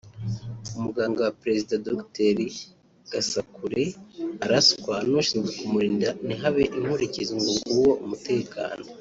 Muganga 0.81 1.19
wa 1.25 1.33
perezida 1.41 1.73
(Dr 1.87 2.37
Gasakure) 3.11 3.83
araswa 4.43 4.95
nushinzwe 5.09 5.49
kumurinda 5.59 6.07
ntihabe 6.25 6.63
inkurikizi 6.77 7.33
ngo 7.39 7.49
nguwo 7.59 7.91
umutekano 8.05 8.83